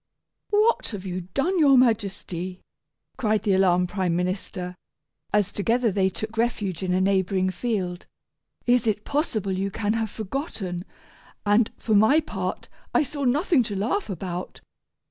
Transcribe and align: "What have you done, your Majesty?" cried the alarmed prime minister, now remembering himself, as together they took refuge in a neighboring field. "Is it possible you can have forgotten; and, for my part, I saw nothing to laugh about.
"What 0.49 0.87
have 0.87 1.05
you 1.05 1.21
done, 1.35 1.59
your 1.59 1.77
Majesty?" 1.77 2.59
cried 3.17 3.43
the 3.43 3.53
alarmed 3.53 3.89
prime 3.89 4.15
minister, 4.15 4.69
now 5.31 5.37
remembering 5.37 5.43
himself, 5.43 5.47
as 5.47 5.51
together 5.51 5.91
they 5.91 6.09
took 6.09 6.37
refuge 6.39 6.81
in 6.81 6.91
a 6.95 6.99
neighboring 6.99 7.51
field. 7.51 8.07
"Is 8.65 8.87
it 8.87 9.05
possible 9.05 9.51
you 9.51 9.69
can 9.69 9.93
have 9.93 10.09
forgotten; 10.09 10.85
and, 11.45 11.69
for 11.77 11.93
my 11.93 12.19
part, 12.19 12.67
I 12.95 13.03
saw 13.03 13.25
nothing 13.25 13.61
to 13.61 13.75
laugh 13.75 14.09
about. 14.09 14.61